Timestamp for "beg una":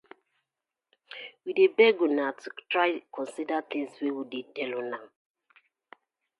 1.77-2.25